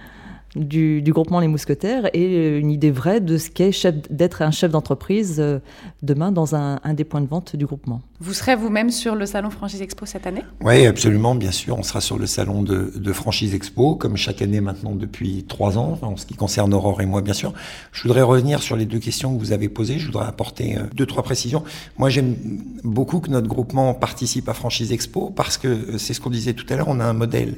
du, 0.57 1.03
groupement 1.09 1.41
Les 1.41 1.49
Mousquetaires 1.49 2.09
et 2.15 2.59
une 2.59 2.71
idée 2.71 2.91
vraie 2.91 3.21
de 3.21 3.37
ce 3.39 3.51
qu'est 3.51 3.71
d'être 4.11 4.43
un 4.43 4.51
chef 4.51 4.71
d'entreprise 4.71 5.37
euh, 5.39 5.59
demain 6.03 6.33
dans 6.33 6.55
un, 6.55 6.79
des 6.95 7.05
points 7.05 7.21
de 7.21 7.27
vente 7.27 7.57
du 7.57 7.67
groupement. 7.67 8.01
Vous 8.21 8.33
serez 8.33 8.57
vous-même 8.57 8.91
sur 8.91 9.15
le 9.15 9.27
salon 9.27 9.51
Franchise 9.51 9.83
Expo 9.83 10.07
cette 10.07 10.27
année? 10.27 10.43
Oui, 10.63 10.87
absolument, 10.87 11.35
bien 11.35 11.53
sûr. 11.53 11.79
On 11.79 11.83
sera 11.83 12.01
sur 12.01 12.19
le 12.19 12.27
salon 12.27 12.63
de, 12.63 13.13
Franchise 13.13 13.55
Expo, 13.55 13.95
comme 13.95 14.17
chaque 14.17 14.43
année 14.43 14.61
maintenant 14.61 14.95
depuis 14.95 15.45
trois 15.45 15.79
ans, 15.79 15.99
en 16.03 16.17
ce 16.17 16.27
qui 16.27 16.35
concerne 16.35 16.73
Aurore 16.75 17.01
et 17.01 17.07
moi, 17.07 17.21
bien 17.21 17.35
sûr. 17.35 17.53
Je 17.93 18.03
voudrais 18.03 18.23
revenir 18.23 18.63
sur 18.63 18.77
les 18.77 18.87
deux 18.87 18.99
questions 18.99 19.35
que 19.35 19.41
vous 19.41 19.53
avez 19.53 19.69
posées. 19.69 19.99
Je 19.99 20.07
voudrais 20.07 20.27
apporter 20.27 20.77
euh, 20.77 20.83
deux, 20.95 21.07
trois 21.07 21.23
précisions. 21.23 21.63
Moi, 21.97 22.11
j'aime 22.11 22.37
beaucoup 22.85 23.21
que 23.21 23.31
notre 23.31 23.49
groupement 23.49 23.95
participe 23.95 24.49
à 24.49 24.55
Franchise 24.55 24.93
Expo 24.93 25.31
parce 25.31 25.59
que 25.59 25.69
euh, 25.69 25.99
c'est 25.99 26.15
ce 26.15 26.21
qu'on 26.21 26.31
disait 26.31 26.55
tout 26.55 26.67
à 26.71 26.77
l'heure, 26.77 26.89
on 26.89 27.01
a 27.01 27.05
un 27.05 27.13
modèle 27.13 27.57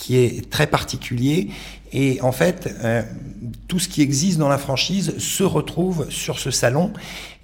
qui 0.00 0.16
est 0.16 0.48
très 0.48 0.66
particulier. 0.66 1.50
Et 1.92 2.20
en 2.22 2.32
fait, 2.32 2.74
euh, 2.84 3.02
tout 3.68 3.78
ce 3.78 3.88
qui 3.88 4.02
existe 4.02 4.38
dans 4.38 4.48
la 4.48 4.58
franchise 4.58 5.18
se 5.18 5.42
retrouve 5.42 6.08
sur 6.10 6.38
ce 6.38 6.50
salon. 6.50 6.92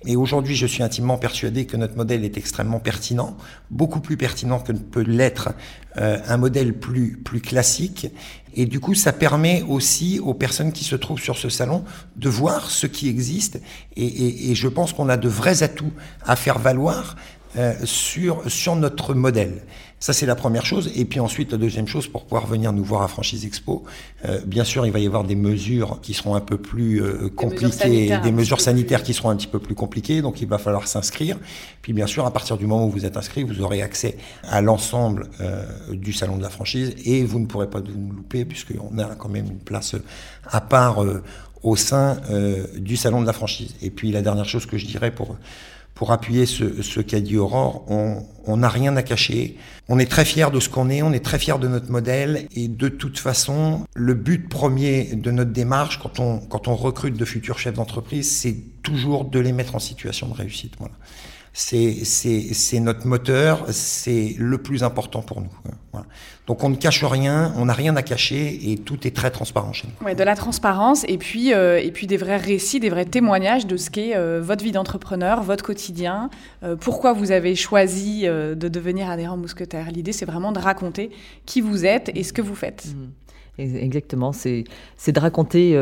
Et 0.04 0.14
aujourd'hui, 0.14 0.54
je 0.54 0.66
suis 0.66 0.84
intimement 0.84 1.18
persuadé 1.18 1.66
que 1.66 1.76
notre 1.76 1.96
modèle 1.96 2.24
est 2.24 2.36
extrêmement 2.36 2.78
pertinent, 2.78 3.36
beaucoup 3.70 3.98
plus 3.98 4.16
pertinent 4.16 4.60
que 4.60 4.70
ne 4.70 4.78
peut 4.78 5.02
l'être 5.02 5.50
euh, 5.96 6.18
un 6.28 6.36
modèle 6.36 6.74
plus, 6.74 7.16
plus 7.16 7.40
classique. 7.40 8.08
Et 8.54 8.66
du 8.66 8.78
coup, 8.78 8.94
ça 8.94 9.12
permet 9.12 9.62
aussi 9.68 10.20
aux 10.20 10.32
personnes 10.32 10.72
qui 10.72 10.84
se 10.84 10.94
trouvent 10.94 11.20
sur 11.20 11.36
ce 11.36 11.48
salon 11.48 11.84
de 12.14 12.28
voir 12.28 12.70
ce 12.70 12.86
qui 12.86 13.08
existe. 13.08 13.60
Et, 13.96 14.06
et, 14.06 14.50
et 14.50 14.54
je 14.54 14.68
pense 14.68 14.92
qu'on 14.92 15.08
a 15.08 15.16
de 15.16 15.28
vrais 15.28 15.64
atouts 15.64 15.92
à 16.24 16.36
faire 16.36 16.58
valoir 16.58 17.16
euh, 17.56 17.74
sur, 17.84 18.50
sur 18.50 18.76
notre 18.76 19.14
modèle. 19.14 19.62
Ça, 19.98 20.12
c'est 20.12 20.26
la 20.26 20.34
première 20.34 20.66
chose. 20.66 20.90
Et 20.94 21.06
puis 21.06 21.20
ensuite, 21.20 21.52
la 21.52 21.58
deuxième 21.58 21.88
chose, 21.88 22.06
pour 22.06 22.24
pouvoir 22.24 22.46
venir 22.46 22.70
nous 22.70 22.84
voir 22.84 23.00
à 23.00 23.08
Franchise 23.08 23.46
Expo, 23.46 23.84
euh, 24.26 24.40
bien 24.44 24.62
sûr, 24.62 24.84
il 24.84 24.92
va 24.92 24.98
y 24.98 25.06
avoir 25.06 25.24
des 25.24 25.36
mesures 25.36 25.98
qui 26.02 26.12
seront 26.12 26.34
un 26.34 26.40
peu 26.40 26.58
plus 26.58 27.02
euh, 27.02 27.30
compliquées, 27.34 28.18
des 28.22 28.32
mesures 28.32 28.60
sanitaires 28.60 29.02
qui 29.02 29.14
seront 29.14 29.30
un 29.30 29.36
petit 29.36 29.46
peu 29.46 29.58
plus 29.58 29.74
compliquées, 29.74 30.20
donc 30.20 30.42
il 30.42 30.48
va 30.48 30.58
falloir 30.58 30.86
s'inscrire. 30.86 31.38
Puis 31.80 31.94
bien 31.94 32.06
sûr, 32.06 32.26
à 32.26 32.30
partir 32.30 32.58
du 32.58 32.66
moment 32.66 32.84
où 32.86 32.90
vous 32.90 33.06
êtes 33.06 33.16
inscrit, 33.16 33.42
vous 33.42 33.62
aurez 33.62 33.80
accès 33.80 34.18
à 34.42 34.60
l'ensemble 34.60 35.30
du 35.90 36.12
salon 36.12 36.36
de 36.36 36.42
la 36.42 36.50
franchise 36.50 36.94
et 37.06 37.24
vous 37.24 37.38
ne 37.38 37.46
pourrez 37.46 37.70
pas 37.70 37.80
nous 37.80 38.12
louper 38.12 38.44
puisqu'on 38.44 38.98
a 38.98 39.14
quand 39.14 39.30
même 39.30 39.46
une 39.46 39.60
place 39.60 39.96
à 40.50 40.60
part 40.60 41.02
au 41.62 41.76
sein 41.76 42.18
du 42.76 42.96
salon 42.96 43.22
de 43.22 43.26
la 43.26 43.32
franchise. 43.32 43.74
Et 43.80 43.90
puis 43.90 44.12
la 44.12 44.20
dernière 44.20 44.44
chose 44.44 44.66
que 44.66 44.76
je 44.76 44.84
dirais 44.84 45.10
pour 45.10 45.36
pour 45.96 46.12
appuyer 46.12 46.44
ce, 46.46 46.82
ce 46.82 47.00
qu'a 47.00 47.20
dit 47.20 47.38
Aurore. 47.38 47.84
On 47.88 48.56
n'a 48.56 48.68
rien 48.68 48.96
à 48.96 49.02
cacher. 49.02 49.56
On 49.88 49.98
est 49.98 50.08
très 50.08 50.24
fiers 50.24 50.50
de 50.52 50.60
ce 50.60 50.68
qu'on 50.68 50.90
est, 50.90 51.02
on 51.02 51.12
est 51.12 51.24
très 51.24 51.38
fiers 51.38 51.58
de 51.58 51.66
notre 51.66 51.90
modèle 51.90 52.46
et 52.54 52.68
de 52.68 52.88
toute 52.88 53.18
façon, 53.18 53.86
le 53.94 54.14
but 54.14 54.48
premier 54.48 55.16
de 55.16 55.30
notre 55.30 55.52
démarche 55.52 55.98
quand 55.98 56.20
on, 56.20 56.38
quand 56.38 56.68
on 56.68 56.76
recrute 56.76 57.16
de 57.16 57.24
futurs 57.24 57.58
chefs 57.58 57.74
d'entreprise, 57.74 58.30
c'est 58.30 58.56
toujours 58.82 59.24
de 59.24 59.40
les 59.40 59.52
mettre 59.52 59.74
en 59.74 59.78
situation 59.80 60.28
de 60.28 60.34
réussite. 60.34 60.74
Voilà 60.78 60.94
c'est 61.56 62.80
notre 62.80 63.06
moteur, 63.06 63.64
c'est 63.70 64.34
le 64.38 64.58
plus 64.58 64.82
important 64.82 65.22
pour 65.22 65.40
nous. 65.40 65.50
Voilà. 65.90 66.06
Donc 66.46 66.62
on 66.62 66.68
ne 66.68 66.76
cache 66.76 67.02
rien, 67.02 67.54
on 67.56 67.64
n'a 67.64 67.72
rien 67.72 67.96
à 67.96 68.02
cacher 68.02 68.70
et 68.70 68.76
tout 68.76 69.06
est 69.06 69.16
très 69.16 69.30
transparent 69.30 69.72
chez 69.72 69.88
nous. 69.88 70.06
Ouais, 70.06 70.14
de 70.14 70.22
la 70.22 70.36
transparence 70.36 71.04
et 71.08 71.16
puis, 71.16 71.54
euh, 71.54 71.80
et 71.82 71.90
puis 71.92 72.06
des 72.06 72.18
vrais 72.18 72.36
récits, 72.36 72.78
des 72.78 72.90
vrais 72.90 73.06
témoignages 73.06 73.66
de 73.66 73.78
ce 73.78 73.88
qu'est 73.88 74.14
euh, 74.14 74.40
votre 74.42 74.62
vie 74.62 74.72
d'entrepreneur, 74.72 75.42
votre 75.42 75.64
quotidien, 75.64 76.28
euh, 76.62 76.76
pourquoi 76.76 77.14
vous 77.14 77.32
avez 77.32 77.54
choisi 77.54 78.26
de 78.26 78.68
devenir 78.68 79.08
adhérent 79.08 79.38
mousquetaire. 79.38 79.90
L'idée 79.90 80.12
c'est 80.12 80.26
vraiment 80.26 80.52
de 80.52 80.58
raconter 80.58 81.10
qui 81.46 81.62
vous 81.62 81.86
êtes 81.86 82.10
et 82.14 82.22
ce 82.22 82.34
que 82.34 82.42
vous 82.42 82.54
faites. 82.54 82.86
Mmh. 82.86 83.58
Exactement, 83.58 84.32
c'est 84.32 84.64
de 85.08 85.20
raconter 85.20 85.74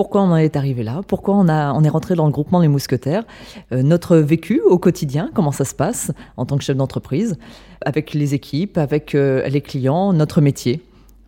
pourquoi 0.00 0.22
on 0.22 0.30
en 0.32 0.36
est 0.36 0.56
arrivé 0.56 0.82
là, 0.82 1.02
pourquoi 1.06 1.34
on, 1.34 1.46
a, 1.46 1.74
on 1.74 1.84
est 1.84 1.90
rentré 1.90 2.14
dans 2.14 2.24
le 2.24 2.32
groupement 2.32 2.62
des 2.62 2.68
mousquetaires, 2.68 3.22
euh, 3.70 3.82
notre 3.82 4.16
vécu 4.16 4.62
au 4.62 4.78
quotidien, 4.78 5.30
comment 5.34 5.52
ça 5.52 5.66
se 5.66 5.74
passe 5.74 6.10
en 6.38 6.46
tant 6.46 6.56
que 6.56 6.64
chef 6.64 6.74
d'entreprise, 6.74 7.36
avec 7.84 8.14
les 8.14 8.32
équipes, 8.32 8.78
avec 8.78 9.14
euh, 9.14 9.46
les 9.46 9.60
clients, 9.60 10.14
notre 10.14 10.40
métier, 10.40 10.80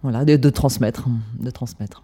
voilà, 0.02 0.24
de, 0.24 0.48
transmettre, 0.48 1.04
de 1.38 1.50
transmettre. 1.50 2.02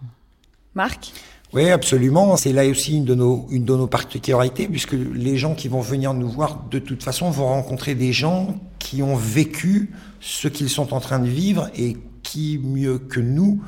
Marc? 0.75 1.11
Oui, 1.53 1.71
absolument. 1.71 2.37
C'est 2.37 2.53
là 2.53 2.67
aussi 2.67 2.97
une 2.97 3.05
de, 3.05 3.15
nos, 3.15 3.47
une 3.49 3.65
de 3.65 3.75
nos 3.75 3.87
particularités, 3.87 4.67
puisque 4.67 4.93
les 4.93 5.37
gens 5.37 5.55
qui 5.55 5.69
vont 5.69 5.81
venir 5.81 6.13
nous 6.13 6.29
voir, 6.29 6.65
de 6.69 6.77
toute 6.77 7.01
façon, 7.01 7.31
vont 7.31 7.47
rencontrer 7.47 7.95
des 7.95 8.13
gens 8.13 8.59
qui 8.77 9.01
ont 9.01 9.15
vécu 9.15 9.89
ce 10.19 10.47
qu'ils 10.47 10.69
sont 10.69 10.93
en 10.93 10.99
train 10.99 11.17
de 11.17 11.27
vivre 11.27 11.71
et 11.75 11.97
qui, 12.21 12.61
mieux 12.63 12.99
que 12.99 13.19
nous, 13.19 13.59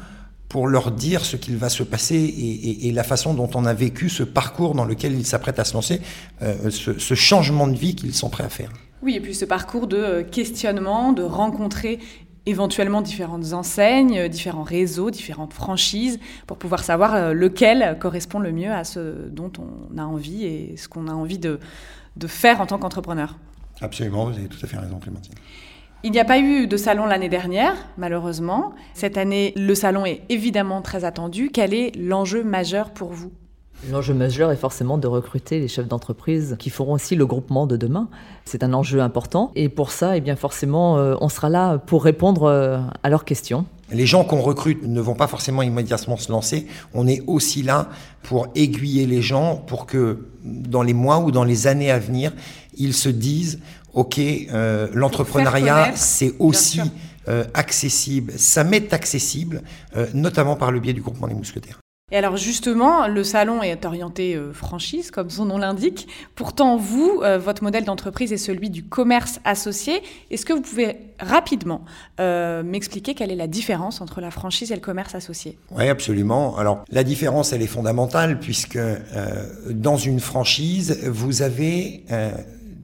pour 0.52 0.68
leur 0.68 0.92
dire 0.92 1.24
ce 1.24 1.38
qu'il 1.38 1.56
va 1.56 1.70
se 1.70 1.82
passer 1.82 2.18
et, 2.18 2.92
la 2.92 3.06
façon 3.06 3.34
dont 3.34 3.50
on 3.56 3.64
a 3.64 3.74
vécu 3.74 4.10
ce 4.10 4.22
parcours 4.22 4.76
dans 4.76 4.84
lequel 4.84 5.14
ils 5.14 5.26
s'apprêtent 5.26 5.60
à 5.60 5.64
se 5.64 5.74
lancer, 5.74 6.02
euh, 6.42 6.70
ce, 6.70 7.16
changement 7.16 7.68
de 7.68 7.78
vie 7.78 7.96
qu'ils 7.96 8.14
sont 8.14 8.30
prêts 8.30 8.44
à 8.44 8.50
faire. 8.50 8.70
Oui, 9.02 9.16
et 9.16 9.22
puis 9.22 9.34
ce 9.34 9.46
parcours 9.46 9.88
de 9.88 9.96
euh, 9.96 10.24
questionnement, 10.24 11.14
de 11.14 11.24
rencontrer 11.24 12.00
éventuellement 12.46 13.02
différentes 13.02 13.54
enseignes, 13.54 14.20
euh, 14.20 14.28
différents 14.28 14.64
réseaux, 14.64 15.10
différentes 15.10 15.54
franchises, 15.54 16.20
pour 16.48 16.58
pouvoir 16.58 16.84
savoir 16.84 17.34
lequel 17.34 17.98
correspond 18.02 18.40
le 18.40 18.52
mieux 18.52 18.74
à 18.74 18.84
ce 18.84 19.30
dont 19.30 19.54
on 19.58 19.98
a 19.98 20.04
envie 20.04 20.44
et 20.44 20.76
ce 20.76 20.90
qu'on 20.90 21.08
a 21.08 21.14
envie 21.14 21.40
de, 21.40 21.62
de 22.18 22.28
faire 22.28 22.60
en 22.60 22.66
tant 22.66 22.78
qu'entrepreneur. 22.78 23.38
Absolument, 23.80 24.26
vous 24.26 24.38
avez 24.38 24.50
tout 24.50 24.60
à 24.62 24.68
fait 24.68 24.78
raison, 24.78 25.00
Clémentine. 25.00 25.36
Il 26.04 26.12
n'y 26.12 26.20
a 26.20 26.26
pas 26.26 26.40
eu 26.40 26.66
de 26.66 26.78
salon 26.78 27.06
l'année 27.06 27.30
dernière, 27.30 27.76
malheureusement. 27.96 28.74
Cette 28.96 29.20
année, 29.20 29.54
le 29.56 29.76
salon 29.76 30.04
est 30.04 30.24
évidemment 30.30 30.82
très 30.82 31.06
attendu. 31.06 31.52
Quel 31.54 31.76
est 31.76 31.96
l'enjeu 31.96 32.44
majeur 32.44 32.90
pour 32.90 33.12
vous? 33.12 33.32
L'enjeu 33.92 34.16
majeur 34.16 34.52
est 34.52 34.58
forcément 34.58 34.98
de 34.98 35.08
recruter 35.08 35.60
les 35.60 35.68
chefs 35.68 35.88
d'entreprise 35.88 36.56
qui 36.58 36.72
feront 36.72 36.94
aussi 36.94 37.16
le 37.16 37.28
groupement 37.28 37.68
de 37.68 37.78
demain. 37.78 38.10
C'est 38.46 38.64
un 38.64 38.74
enjeu 38.74 39.00
important 39.00 39.52
et 39.56 39.70
pour 39.70 39.92
ça, 39.92 40.18
eh 40.18 40.22
bien 40.22 40.36
forcément, 40.36 40.98
euh, 40.98 41.16
on 41.22 41.30
sera 41.30 41.50
là 41.50 41.78
pour 41.78 42.04
répondre 42.04 42.44
euh, 42.44 42.80
à 43.04 43.10
leurs 43.10 43.26
questions. 43.26 43.66
Les 43.92 44.06
gens 44.06 44.24
qu'on 44.24 44.42
recrute 44.42 44.84
ne 44.88 45.02
vont 45.02 45.16
pas 45.16 45.28
forcément 45.28 45.62
immédiatement 45.62 46.18
se 46.18 46.32
lancer. 46.32 46.68
On 46.94 47.08
est 47.08 47.24
aussi 47.28 47.62
là 47.62 47.90
pour 48.24 48.48
aiguiller 48.56 49.06
les 49.06 49.22
gens 49.22 49.56
pour 49.56 49.86
que 49.86 50.28
dans 50.44 50.82
les 50.82 50.94
mois 50.94 51.20
ou 51.20 51.32
dans 51.32 51.44
les 51.44 51.68
années 51.68 51.92
à 51.92 52.00
venir, 52.00 52.32
ils 52.78 52.94
se 52.94 53.10
disent 53.10 53.60
OK, 53.94 54.20
euh, 54.20 54.88
l'entrepreneuriat, 54.94 55.92
c'est 55.96 56.34
aussi 56.40 56.82
euh, 57.28 57.44
accessible. 57.54 58.34
Ça 58.38 58.64
m'est 58.64 58.94
accessible, 58.94 59.62
euh, 59.98 60.08
notamment 60.14 60.56
par 60.56 60.72
le 60.72 60.80
biais 60.80 60.94
du 60.94 61.02
groupement 61.02 61.28
des 61.28 61.34
mousquetaires. 61.34 61.81
Et 62.12 62.18
alors 62.18 62.36
justement, 62.38 63.08
le 63.08 63.24
salon 63.24 63.64
est 63.64 63.86
orienté 63.86 64.38
franchise, 64.54 65.12
comme 65.12 65.30
son 65.30 65.46
nom 65.46 65.58
l'indique. 65.58 66.08
Pourtant, 66.36 66.76
vous, 66.78 67.22
votre 67.40 67.64
modèle 67.64 67.86
d'entreprise 67.86 68.34
est 68.34 68.38
celui 68.38 68.70
du 68.70 68.84
commerce 68.84 69.40
associé. 69.46 70.02
Est-ce 70.30 70.46
que 70.46 70.54
vous 70.54 70.62
pouvez 70.62 70.98
rapidement 71.20 71.86
m'expliquer 72.20 73.14
quelle 73.14 73.32
est 73.32 73.36
la 73.36 73.48
différence 73.48 74.02
entre 74.02 74.20
la 74.20 74.32
franchise 74.32 74.72
et 74.72 74.76
le 74.76 74.82
commerce 74.82 75.16
associé? 75.16 75.58
Oui, 75.72 75.88
absolument. 75.88 76.58
Alors 76.58 76.84
la 76.90 77.04
différence, 77.04 77.54
elle 77.54 77.62
est 77.62 77.68
fondamentale 77.68 78.40
puisque 78.40 78.80
dans 79.70 79.98
une 79.98 80.20
franchise, 80.20 81.00
vous 81.08 81.42
avez 81.42 82.04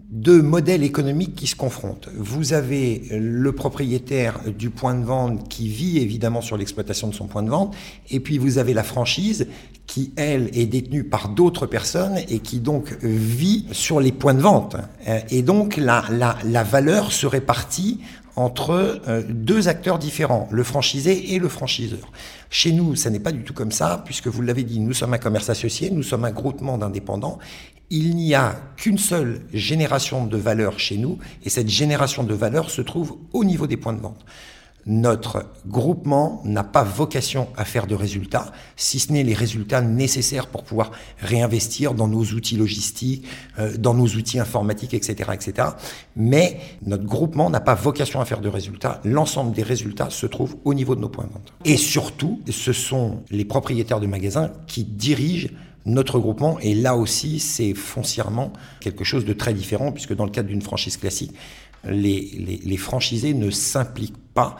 deux 0.09 0.41
modèles 0.41 0.83
économiques 0.83 1.35
qui 1.35 1.47
se 1.47 1.55
confrontent. 1.55 2.09
Vous 2.15 2.53
avez 2.53 3.03
le 3.11 3.51
propriétaire 3.51 4.39
du 4.57 4.69
point 4.69 4.95
de 4.95 5.03
vente 5.03 5.49
qui 5.49 5.67
vit 5.67 5.97
évidemment 5.97 6.41
sur 6.41 6.55
l'exploitation 6.55 7.09
de 7.09 7.13
son 7.13 7.27
point 7.27 7.43
de 7.43 7.49
vente, 7.49 7.75
et 8.09 8.19
puis 8.19 8.37
vous 8.37 8.57
avez 8.57 8.73
la 8.73 8.83
franchise 8.83 9.47
qui, 9.85 10.13
elle, 10.15 10.49
est 10.53 10.65
détenue 10.65 11.03
par 11.03 11.29
d'autres 11.29 11.65
personnes 11.65 12.17
et 12.29 12.39
qui 12.39 12.59
donc 12.59 12.97
vit 13.01 13.65
sur 13.71 13.99
les 13.99 14.11
points 14.11 14.33
de 14.33 14.41
vente. 14.41 14.75
Euh, 15.07 15.19
et 15.29 15.41
donc 15.41 15.77
la, 15.77 16.03
la, 16.09 16.37
la 16.45 16.63
valeur 16.63 17.11
se 17.11 17.25
répartit 17.25 18.01
entre 18.37 19.01
euh, 19.07 19.23
deux 19.27 19.67
acteurs 19.67 19.97
différents, 19.97 20.47
le 20.51 20.63
franchisé 20.63 21.33
et 21.33 21.39
le 21.39 21.49
franchiseur. 21.49 22.11
Chez 22.51 22.71
nous, 22.71 22.95
ça 22.95 23.09
n'est 23.09 23.19
pas 23.19 23.31
du 23.31 23.43
tout 23.43 23.53
comme 23.53 23.71
ça, 23.71 24.03
puisque 24.05 24.27
vous 24.27 24.43
l'avez 24.43 24.63
dit, 24.63 24.79
nous 24.79 24.93
sommes 24.93 25.13
un 25.15 25.17
commerce 25.17 25.49
associé, 25.49 25.89
nous 25.89 26.03
sommes 26.03 26.23
un 26.23 26.31
groupement 26.31 26.77
d'indépendants, 26.77 27.39
il 27.89 28.15
n'y 28.15 28.35
a 28.35 28.55
qu'une 28.75 28.99
seule 28.99 29.41
génération 29.53 30.27
de 30.27 30.37
valeur 30.37 30.79
chez 30.79 30.97
nous, 30.97 31.17
et 31.43 31.49
cette 31.49 31.69
génération 31.69 32.23
de 32.23 32.33
valeur 32.35 32.69
se 32.69 32.81
trouve 32.81 33.17
au 33.33 33.43
niveau 33.43 33.65
des 33.65 33.77
points 33.77 33.93
de 33.93 34.01
vente. 34.01 34.23
Notre 34.89 35.45
groupement 35.67 36.41
n'a 36.45 36.63
pas 36.63 36.83
vocation 36.83 37.49
à 37.57 37.65
faire 37.65 37.87
de 37.87 37.95
résultats, 37.95 38.53
si 38.77 38.99
ce 38.99 39.11
n'est 39.11 39.23
les 39.23 39.33
résultats 39.33 39.81
nécessaires 39.81 40.47
pour 40.47 40.63
pouvoir 40.63 40.91
réinvestir 41.19 41.93
dans 41.93 42.07
nos 42.07 42.23
outils 42.23 42.55
logistiques, 42.55 43.25
euh, 43.59 43.75
dans 43.77 43.93
nos 43.93 44.07
outils 44.07 44.39
informatiques, 44.39 44.93
etc., 44.93 45.31
etc. 45.33 45.69
Mais 46.15 46.59
notre 46.85 47.03
groupement 47.03 47.49
n'a 47.49 47.59
pas 47.59 47.75
vocation 47.75 48.21
à 48.21 48.25
faire 48.25 48.39
de 48.39 48.47
résultats. 48.47 49.01
L'ensemble 49.03 49.53
des 49.53 49.63
résultats 49.63 50.09
se 50.09 50.25
trouve 50.25 50.55
au 50.63 50.73
niveau 50.73 50.95
de 50.95 51.01
nos 51.01 51.09
points 51.09 51.25
de 51.25 51.33
vente. 51.33 51.53
Et 51.65 51.75
surtout, 51.75 52.39
ce 52.49 52.71
sont 52.71 53.23
les 53.29 53.43
propriétaires 53.43 53.99
de 53.99 54.07
magasins 54.07 54.51
qui 54.67 54.85
dirigent 54.85 55.49
notre 55.85 56.19
groupement, 56.19 56.59
et 56.59 56.75
là 56.75 56.95
aussi, 56.95 57.39
c'est 57.39 57.73
foncièrement 57.73 58.53
quelque 58.79 59.03
chose 59.03 59.25
de 59.25 59.33
très 59.33 59.53
différent, 59.53 59.91
puisque 59.91 60.13
dans 60.13 60.25
le 60.25 60.31
cadre 60.31 60.49
d'une 60.49 60.61
franchise 60.61 60.97
classique, 60.97 61.33
les, 61.85 62.59
les, 62.63 62.77
franchisés 62.77 63.33
ne 63.33 63.49
s'impliquent 63.49 64.17
pas 64.33 64.57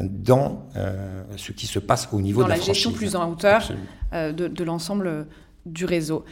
dans 0.00 0.66
euh, 0.76 1.22
ce 1.36 1.52
qui 1.52 1.66
se 1.66 1.78
passe 1.78 2.08
au 2.12 2.20
niveau 2.20 2.42
de 2.42 2.48
la, 2.48 2.56
la 2.56 2.62
gestion 2.62 2.92
plus 2.92 3.16
en 3.16 3.30
hauteur 3.30 3.70
euh, 4.12 4.32
de, 4.32 4.48
de 4.48 4.64
l'ensemble 4.64 5.26
du 5.64 5.84
réseau. 5.84 6.24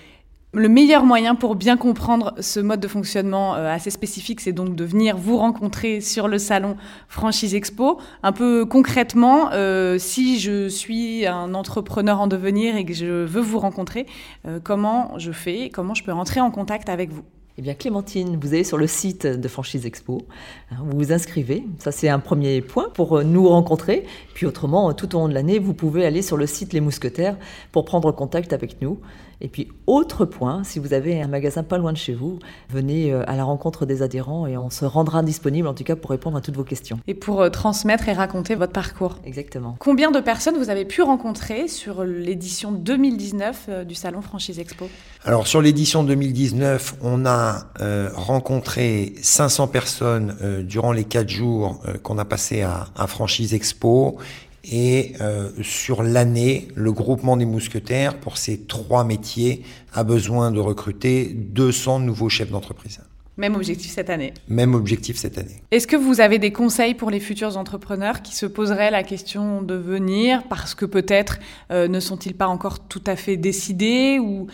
Le 0.57 0.69
meilleur 0.69 1.05
moyen 1.05 1.35
pour 1.35 1.57
bien 1.57 1.77
comprendre 1.77 2.33
ce 2.39 2.61
mode 2.61 2.79
de 2.79 2.87
fonctionnement 2.87 3.57
euh, 3.57 3.69
assez 3.69 3.91
spécifique, 3.91 4.41
c'est 4.41 4.53
donc 4.53 4.77
de 4.77 4.85
venir 4.85 5.17
vous 5.17 5.37
rencontrer 5.37 6.01
sur 6.01 6.29
le 6.29 6.39
salon 6.39 6.77
Franchise 7.09 7.57
Expo. 7.57 7.99
Un 8.23 8.31
peu 8.31 8.65
concrètement, 8.65 9.51
euh, 9.51 9.99
si 9.99 10.39
je 10.39 10.69
suis 10.69 11.27
un 11.27 11.55
entrepreneur 11.55 12.21
en 12.21 12.29
devenir 12.29 12.77
et 12.77 12.85
que 12.85 12.95
je 12.95 13.25
veux 13.25 13.41
vous 13.41 13.59
rencontrer, 13.59 14.07
euh, 14.47 14.61
comment 14.63 15.19
je 15.19 15.33
fais 15.33 15.71
Comment 15.71 15.95
je 15.95 16.05
peux 16.05 16.13
rentrer 16.13 16.41
en 16.41 16.53
contact 16.53 16.89
avec 16.89 17.11
vous? 17.11 17.25
Eh 17.57 17.63
bien, 17.63 17.75
Clémentine, 17.75 18.37
vous 18.41 18.53
allez 18.53 18.65
sur 18.65 18.79
le 18.79 18.89
site 18.89 19.27
de 19.27 19.49
Franchise 19.49 19.87
Expo, 19.87 20.23
hein, 20.73 20.77
vous 20.81 20.99
vous 20.99 21.13
inscrivez. 21.13 21.65
Ça, 21.79 21.93
c'est 21.93 22.09
un 22.09 22.19
premier 22.19 22.61
point 22.61 22.89
pour 22.93 23.23
nous 23.23 23.49
rencontrer. 23.49 24.07
Puis 24.35 24.45
autrement, 24.45 24.93
tout 24.93 25.15
au 25.15 25.21
long 25.21 25.29
de 25.29 25.35
l'année, 25.35 25.61
vous 25.61 25.73
pouvez 25.73 26.05
aller 26.05 26.21
sur 26.21 26.37
le 26.37 26.47
site 26.47 26.73
Les 26.73 26.81
Mousquetaires 26.81 27.37
pour 27.71 27.85
prendre 27.85 28.11
contact 28.11 28.53
avec 28.53 28.83
nous. 28.83 28.99
Et 29.41 29.49
puis, 29.49 29.69
autre 29.87 30.25
point, 30.25 30.65
si 30.65 30.79
vous 30.79 30.95
avez 30.95 31.21
un 31.21 31.29
magasin 31.29 31.63
pas 31.63 31.79
loin 31.79 31.93
de 31.93 31.99
chez 31.99 32.15
vous, 32.15 32.39
venez 32.71 33.13
euh, 33.13 33.23
à 33.27 33.37
la 33.37 33.45
rencontre 33.45 33.87
des 33.87 34.03
adhérents 34.03 34.47
et 34.47 34.57
on 34.57 34.71
se 34.71 34.85
rendra 34.85 35.23
disponible, 35.23 35.69
en 35.69 35.75
tout 35.75 35.85
cas, 35.85 35.97
pour 35.97 36.11
répondre 36.11 36.37
à 36.37 36.41
toutes 36.41 36.57
vos 36.57 36.65
questions. 36.65 36.99
Et 37.07 37.15
pour 37.15 37.41
euh, 37.41 37.51
transmettre 37.51 38.09
et 38.09 38.13
raconter 38.13 38.55
votre 38.55 38.73
parcours. 38.73 39.19
Exactement. 39.25 39.77
Combien 39.79 40.11
de 40.11 40.21
personnes 40.21 40.57
vous 40.57 40.71
avez 40.71 40.85
pu 40.85 41.03
rencontrer 41.03 41.69
sur 41.69 42.05
l'édition 42.05 42.73
2019 42.73 43.67
euh, 43.69 43.85
du 43.85 43.95
Salon 43.95 44.23
Franchise 44.23 44.59
Expo? 44.59 44.89
Alors, 45.25 45.47
sur 45.47 45.61
l'édition 45.61 46.05
2019, 46.05 46.97
on 47.03 47.25
a 47.25 47.67
rencontré 48.15 49.15
500 49.23 49.69
personnes 49.69 50.37
durant 50.63 50.93
les 50.93 51.05
4 51.05 51.29
jours 51.29 51.81
qu'on 52.03 52.19
a 52.19 52.25
passé 52.25 52.63
à, 52.63 52.89
à 52.95 53.07
Franchise 53.07 53.55
Expo 53.55 54.19
et 54.71 55.13
euh, 55.21 55.51
sur 55.63 56.03
l'année, 56.03 56.69
le 56.75 56.93
groupement 56.93 57.37
des 57.37 57.45
mousquetaires, 57.45 58.19
pour 58.19 58.39
ces 58.39 58.61
trois 58.61 59.05
métiers, 59.05 59.63
a 59.93 60.05
besoin 60.05 60.51
de 60.51 60.61
recruter 60.61 61.27
200 61.35 62.01
nouveaux 62.01 62.29
chefs 62.29 62.51
d'entreprise. 62.51 63.01
Même 63.37 63.57
objectif 63.57 63.91
cette 63.91 64.11
année. 64.11 64.33
Même 64.49 64.75
objectif 64.75 65.17
cette 65.17 65.39
année. 65.39 65.61
Est-ce 65.73 65.89
que 65.89 65.97
vous 65.97 66.21
avez 66.21 66.39
des 66.39 66.53
conseils 66.53 66.95
pour 66.95 67.11
les 67.11 67.19
futurs 67.19 67.57
entrepreneurs 67.57 68.23
qui 68.23 68.35
se 68.35 68.47
poseraient 68.47 68.93
la 68.93 69.03
question 69.03 69.61
de 69.61 69.75
venir 69.75 70.45
parce 70.49 70.75
que 70.75 70.85
peut-être 70.85 71.39
euh, 71.73 71.89
ne 71.89 71.99
sont-ils 71.99 72.35
pas 72.35 72.47
encore 72.47 72.79
tout 72.79 73.03
à 73.07 73.17
fait 73.17 73.37
décidés 73.37 74.21
ou 74.21 74.47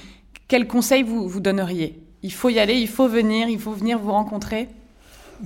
quels 0.48 0.66
conseils 0.66 1.02
vous, 1.02 1.28
vous 1.28 1.40
donneriez? 1.40 2.00
Il 2.22 2.32
faut 2.32 2.48
y 2.48 2.58
aller, 2.58 2.74
il 2.74 2.88
faut 2.88 3.06
venir, 3.06 3.48
il 3.48 3.58
faut 3.58 3.72
venir 3.72 3.98
vous 3.98 4.12
rencontrer? 4.12 4.68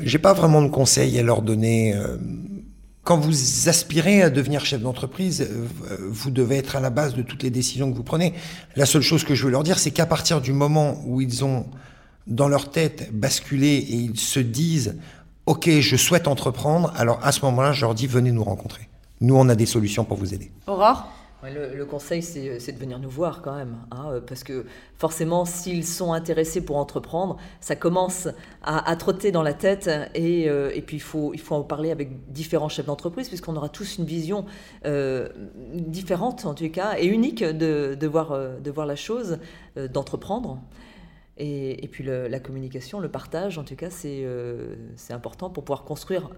J'ai 0.00 0.18
pas 0.18 0.32
vraiment 0.32 0.62
de 0.62 0.68
conseils 0.68 1.18
à 1.18 1.22
leur 1.22 1.42
donner. 1.42 1.94
Euh, 1.94 2.16
quand 3.04 3.18
vous 3.18 3.68
aspirez 3.68 4.22
à 4.22 4.30
devenir 4.30 4.64
chef 4.64 4.80
d'entreprise, 4.80 5.42
euh, 5.42 5.68
vous 6.10 6.30
devez 6.30 6.56
être 6.56 6.74
à 6.74 6.80
la 6.80 6.90
base 6.90 7.14
de 7.14 7.22
toutes 7.22 7.42
les 7.42 7.50
décisions 7.50 7.92
que 7.92 7.96
vous 7.96 8.02
prenez. 8.02 8.32
La 8.76 8.86
seule 8.86 9.02
chose 9.02 9.24
que 9.24 9.34
je 9.34 9.44
veux 9.44 9.50
leur 9.50 9.62
dire, 9.62 9.78
c'est 9.78 9.90
qu'à 9.90 10.06
partir 10.06 10.40
du 10.40 10.52
moment 10.52 11.00
où 11.06 11.20
ils 11.20 11.44
ont 11.44 11.66
dans 12.26 12.48
leur 12.48 12.70
tête 12.70 13.10
basculé 13.12 13.76
et 13.76 13.94
ils 13.94 14.18
se 14.18 14.40
disent 14.40 14.96
OK, 15.46 15.68
je 15.68 15.96
souhaite 15.96 16.26
entreprendre, 16.26 16.92
alors 16.96 17.20
à 17.22 17.30
ce 17.30 17.44
moment-là, 17.44 17.72
je 17.72 17.82
leur 17.82 17.94
dis 17.94 18.06
venez 18.06 18.32
nous 18.32 18.44
rencontrer. 18.44 18.88
Nous, 19.20 19.36
on 19.36 19.48
a 19.50 19.54
des 19.54 19.66
solutions 19.66 20.04
pour 20.04 20.16
vous 20.16 20.32
aider. 20.32 20.50
Aurore? 20.66 21.06
Le, 21.50 21.84
conseil, 21.84 22.22
c'est 22.22 22.72
de 22.72 22.78
venir 22.78 22.98
nous 22.98 23.10
voir 23.10 23.42
quand 23.42 23.54
même, 23.54 23.76
hein, 23.90 24.20
parce 24.26 24.44
que 24.44 24.64
forcément, 24.96 25.44
s'ils 25.44 25.84
sont 25.84 26.12
intéressés 26.12 26.64
pour 26.64 26.76
entreprendre, 26.76 27.36
ça 27.60 27.76
commence 27.76 28.28
à, 28.62 28.96
trotter 28.96 29.32
dans 29.32 29.42
la 29.42 29.52
tête, 29.52 29.90
et, 30.14 30.48
euh, 30.48 30.70
puis 30.86 30.96
il 30.96 31.00
faut, 31.00 31.34
en 31.50 31.62
parler 31.62 31.90
avec 31.90 32.30
différents 32.32 32.68
chefs 32.68 32.86
d'entreprise, 32.86 33.28
puisqu'on 33.28 33.56
aura 33.56 33.68
tous 33.68 33.98
une 33.98 34.04
vision 34.04 34.46
euh, 34.86 35.28
différente, 35.74 36.46
en 36.46 36.54
tout 36.54 36.70
cas, 36.70 36.96
et 36.98 37.06
unique 37.06 37.42
de, 37.42 38.06
voir, 38.06 38.32
euh, 38.32 38.58
la 38.86 38.96
chose, 38.96 39.38
d'entreprendre. 39.76 40.60
Et, 41.36 41.88
puis 41.90 42.04
la 42.04 42.38
communication, 42.38 43.00
le 43.00 43.08
partage, 43.08 43.58
en 43.58 43.64
tout 43.64 43.76
cas, 43.76 43.90
c'est 43.90 44.24
important 45.10 45.50
pour 45.50 45.64
pouvoir 45.64 45.84
construire 45.84 46.30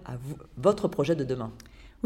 votre 0.57 0.87
projet 0.87 1.15
de 1.15 1.23
demain. 1.23 1.51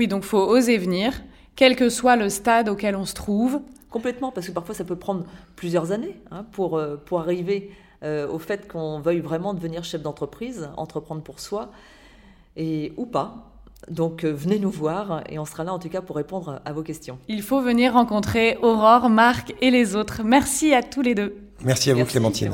Oui, 0.01 0.07
donc 0.07 0.23
faut 0.23 0.39
oser 0.39 0.79
venir, 0.79 1.21
quel 1.55 1.75
que 1.75 1.87
soit 1.87 2.15
le 2.15 2.29
stade 2.29 2.69
auquel 2.69 2.95
on 2.95 3.05
se 3.05 3.13
trouve. 3.13 3.61
Complètement, 3.91 4.31
parce 4.31 4.47
que 4.47 4.51
parfois 4.51 4.73
ça 4.73 4.83
peut 4.83 4.95
prendre 4.95 5.25
plusieurs 5.55 5.91
années 5.91 6.19
hein, 6.31 6.43
pour, 6.53 6.75
euh, 6.75 6.95
pour 6.95 7.19
arriver 7.19 7.69
euh, 8.01 8.27
au 8.27 8.39
fait 8.39 8.67
qu'on 8.67 8.99
veuille 8.99 9.19
vraiment 9.19 9.53
devenir 9.53 9.83
chef 9.83 10.01
d'entreprise, 10.01 10.71
entreprendre 10.75 11.21
pour 11.21 11.39
soi, 11.39 11.69
et 12.57 12.93
ou 12.97 13.05
pas. 13.05 13.51
Donc 13.91 14.23
euh, 14.23 14.31
venez 14.31 14.57
nous 14.57 14.71
voir 14.71 15.23
et 15.29 15.37
on 15.37 15.45
sera 15.45 15.65
là 15.65 15.71
en 15.71 15.77
tout 15.77 15.89
cas 15.89 16.01
pour 16.01 16.15
répondre 16.15 16.63
à 16.65 16.73
vos 16.73 16.81
questions. 16.81 17.19
Il 17.27 17.43
faut 17.43 17.61
venir 17.61 17.93
rencontrer 17.93 18.57
Aurore, 18.63 19.07
Marc 19.07 19.53
et 19.61 19.69
les 19.69 19.95
autres. 19.95 20.23
Merci 20.23 20.73
à 20.73 20.81
tous 20.81 21.03
les 21.03 21.13
deux. 21.13 21.37
Merci 21.63 21.91
à 21.91 21.93
vous 21.93 22.05
Clémentine. 22.05 22.51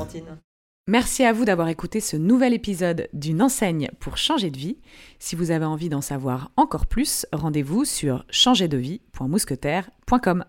Merci 0.87 1.23
à 1.25 1.33
vous 1.33 1.43
d'avoir 1.43 1.67
écouté 1.67 1.99
ce 1.99 2.15
nouvel 2.15 2.53
épisode 2.53 3.09
d'une 3.11 3.41
enseigne 3.41 3.89
pour 3.99 4.17
changer 4.17 4.49
de 4.49 4.57
vie. 4.57 4.77
Si 5.19 5.35
vous 5.35 5.51
avez 5.51 5.65
envie 5.65 5.89
d'en 5.89 5.99
savoir 5.99 6.51
encore 6.55 6.85
plus, 6.85 7.25
rendez-vous 7.33 7.83
sur 7.83 8.23
changerdevie.mousquetaire.com. 8.29 10.45